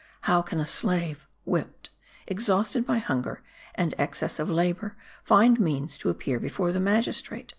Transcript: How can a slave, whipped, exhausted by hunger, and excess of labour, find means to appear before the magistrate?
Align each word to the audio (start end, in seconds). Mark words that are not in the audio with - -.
How 0.21 0.41
can 0.41 0.59
a 0.59 0.65
slave, 0.65 1.27
whipped, 1.45 1.91
exhausted 2.25 2.87
by 2.87 2.97
hunger, 2.97 3.43
and 3.75 3.93
excess 3.99 4.39
of 4.39 4.49
labour, 4.49 4.95
find 5.23 5.59
means 5.59 5.95
to 5.99 6.09
appear 6.09 6.39
before 6.39 6.71
the 6.71 6.79
magistrate? 6.79 7.49